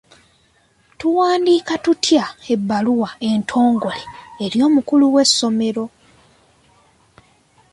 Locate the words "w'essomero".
5.13-5.83